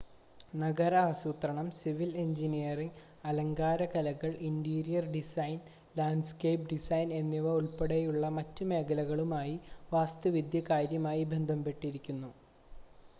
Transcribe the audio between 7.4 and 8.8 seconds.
ഉൾപ്പെടെയുള്ള മറ്റ്